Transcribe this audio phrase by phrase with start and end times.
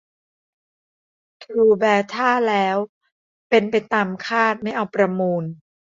[1.41, 2.77] ทรูแบท่าแล้ว
[3.49, 5.43] เป็นไปตามคาดไม่เอาประมูล